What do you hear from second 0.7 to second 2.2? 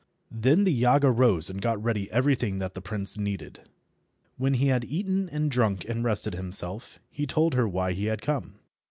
Yaga rose and got ready